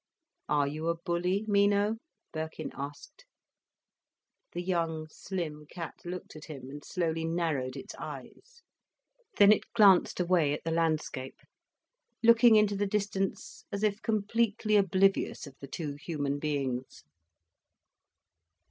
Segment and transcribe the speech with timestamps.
[0.49, 1.97] "Are you a bully, Mino?"
[2.33, 3.25] Birkin asked.
[4.53, 8.63] The young slim cat looked at him, and slowly narrowed its eyes.
[9.37, 11.37] Then it glanced away at the landscape,
[12.23, 17.03] looking into the distance as if completely oblivious of the two human beings.